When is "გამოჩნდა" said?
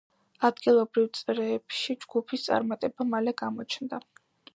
3.43-4.01